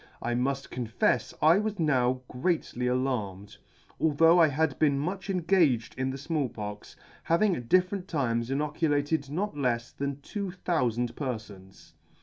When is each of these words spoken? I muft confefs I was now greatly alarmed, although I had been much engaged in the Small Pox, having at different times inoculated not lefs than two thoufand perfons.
I 0.19 0.33
muft 0.33 0.69
confefs 0.71 1.31
I 1.43 1.59
was 1.59 1.77
now 1.77 2.21
greatly 2.27 2.87
alarmed, 2.87 3.57
although 3.99 4.39
I 4.39 4.47
had 4.47 4.79
been 4.79 4.97
much 4.97 5.29
engaged 5.29 5.93
in 5.95 6.09
the 6.09 6.17
Small 6.17 6.49
Pox, 6.49 6.95
having 7.21 7.55
at 7.55 7.69
different 7.69 8.07
times 8.07 8.49
inoculated 8.49 9.29
not 9.29 9.53
lefs 9.55 9.91
than 9.91 10.19
two 10.21 10.53
thoufand 10.65 11.11
perfons. 11.13 11.93